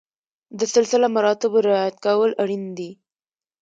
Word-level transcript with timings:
د 0.59 0.61
سلسله 0.73 1.07
مراتبو 1.15 1.57
رعایت 1.67 1.95
کول 2.05 2.31
اړین 2.43 2.63
دي. 2.77 2.91